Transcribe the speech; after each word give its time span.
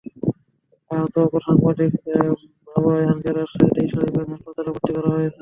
আহত 0.91 1.15
অপর 1.19 1.41
সাংবাদিক 1.47 1.91
আবু 2.75 2.87
রায়হানকে 2.89 3.29
রাজশাহীতে 3.31 3.79
ইসলামী 3.87 4.11
ব্যাংক 4.15 4.29
হাসপাতালে 4.33 4.69
ভর্তি 4.73 4.91
করা 4.95 5.09
হয়েছে। 5.15 5.39